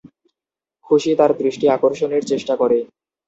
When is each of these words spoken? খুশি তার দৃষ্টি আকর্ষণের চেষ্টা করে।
খুশি 0.87 1.11
তার 1.19 1.31
দৃষ্টি 1.41 1.65
আকর্ষণের 1.69 2.23
চেষ্টা 2.31 2.53
করে। 2.55 2.77